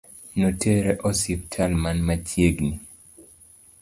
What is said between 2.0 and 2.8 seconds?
machiegni